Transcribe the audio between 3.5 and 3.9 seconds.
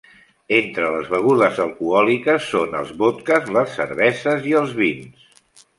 les